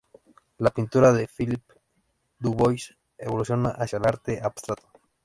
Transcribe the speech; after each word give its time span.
La 0.57 0.71
pintura 0.71 1.13
de 1.13 1.27
Philippe 1.27 1.75
Dubois 2.39 2.97
evoluciona 3.19 3.69
hacia 3.69 3.99
el 3.99 4.07
arte 4.07 4.41
abstracto. 4.41 4.87